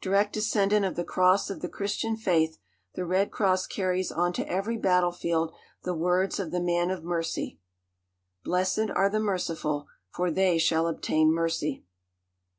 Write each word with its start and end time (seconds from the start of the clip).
Direct 0.00 0.32
descendant 0.32 0.86
of 0.86 0.96
the 0.96 1.04
cross 1.04 1.50
of 1.50 1.60
the 1.60 1.68
Christian 1.68 2.16
faith, 2.16 2.56
the 2.94 3.04
Red 3.04 3.30
Cross 3.30 3.66
carries 3.66 4.10
onto 4.10 4.40
every 4.44 4.78
battlefield 4.78 5.52
the 5.82 5.92
words 5.92 6.40
of 6.40 6.50
the 6.52 6.58
Man 6.62 6.90
of 6.90 7.04
Mercy: 7.04 7.58
"Blessed 8.42 8.88
are 8.96 9.10
the 9.10 9.20
merciful, 9.20 9.86
for 10.08 10.30
they 10.30 10.56
shall 10.56 10.86
obtain 10.86 11.30
mercy." 11.30 11.84